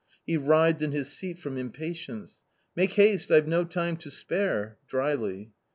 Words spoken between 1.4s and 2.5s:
impatience."